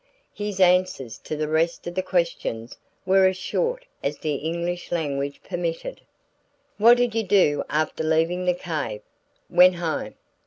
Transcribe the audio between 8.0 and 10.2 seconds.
leaving the cave?" "Went home."